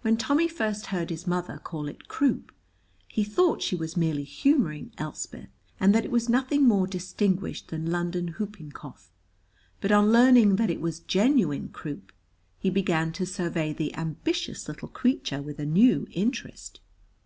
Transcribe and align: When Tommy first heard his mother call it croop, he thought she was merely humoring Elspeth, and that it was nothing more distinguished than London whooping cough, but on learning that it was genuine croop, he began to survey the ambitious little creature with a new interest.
When 0.00 0.16
Tommy 0.16 0.48
first 0.48 0.86
heard 0.86 1.10
his 1.10 1.26
mother 1.26 1.58
call 1.58 1.86
it 1.86 2.08
croop, 2.08 2.50
he 3.06 3.22
thought 3.24 3.60
she 3.60 3.76
was 3.76 3.94
merely 3.94 4.24
humoring 4.24 4.90
Elspeth, 4.96 5.50
and 5.78 5.94
that 5.94 6.02
it 6.06 6.10
was 6.10 6.30
nothing 6.30 6.66
more 6.66 6.86
distinguished 6.86 7.68
than 7.68 7.90
London 7.90 8.28
whooping 8.38 8.70
cough, 8.72 9.10
but 9.82 9.92
on 9.92 10.10
learning 10.10 10.56
that 10.56 10.70
it 10.70 10.80
was 10.80 11.00
genuine 11.00 11.68
croop, 11.68 12.10
he 12.58 12.70
began 12.70 13.12
to 13.12 13.26
survey 13.26 13.74
the 13.74 13.94
ambitious 13.96 14.66
little 14.66 14.88
creature 14.88 15.42
with 15.42 15.58
a 15.58 15.66
new 15.66 16.06
interest. 16.12 16.80